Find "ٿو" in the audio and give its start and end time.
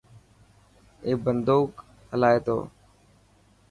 2.45-2.57